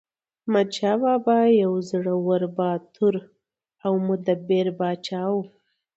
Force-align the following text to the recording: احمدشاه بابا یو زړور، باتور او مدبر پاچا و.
احمدشاه 0.43 0.97
بابا 1.03 1.39
یو 1.63 1.73
زړور، 1.89 2.41
باتور 2.57 3.15
او 3.85 3.93
مدبر 4.07 4.65
پاچا 4.77 5.23
و. 5.33 5.35